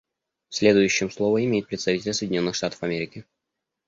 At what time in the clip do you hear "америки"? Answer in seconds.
2.81-3.23